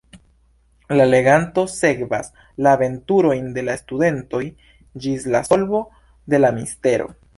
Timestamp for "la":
0.99-1.05, 2.67-2.73, 3.67-3.75, 5.37-5.43, 6.43-6.53